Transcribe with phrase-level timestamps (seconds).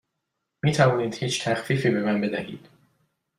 [0.63, 2.67] می توانید هیچ تخفیفی به من بدهید؟